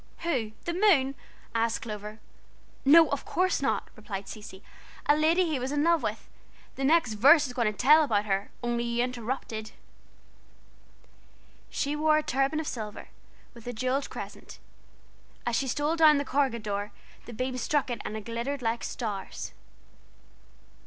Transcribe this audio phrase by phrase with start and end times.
[0.21, 1.13] "Who, the moon?"
[1.53, 2.17] asked Clover.
[2.83, 4.63] "No, of course not," replied Cecy,
[5.05, 6.27] "a lady he was in love with.
[6.75, 9.73] The next verse is going to tell about her, only you interrupted.
[11.69, 13.09] "She wore a turban of silver,
[13.53, 14.57] with a jewelled crescent.
[15.45, 16.91] As she stole down the corregidor
[17.27, 19.53] the beams struck it and it glittered like stars.